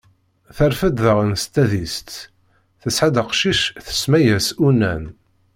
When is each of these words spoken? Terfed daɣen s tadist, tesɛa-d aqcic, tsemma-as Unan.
Terfed 0.55 0.95
daɣen 1.03 1.31
s 1.43 1.43
tadist, 1.53 2.09
tesɛa-d 2.81 3.17
aqcic, 3.21 3.61
tsemma-as 3.87 4.47
Unan. 4.67 5.03